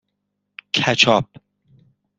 کچاپ 0.73 1.27